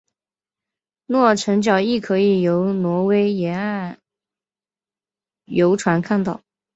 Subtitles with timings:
[1.05, 3.99] 诺尔辰角亦可以由挪威沿岸
[5.45, 6.41] 游船看到。